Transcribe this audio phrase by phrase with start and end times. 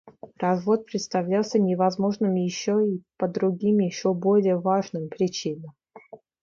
[0.39, 5.75] Развод представлялся невозможным еще и по другим, еще более важным причинам.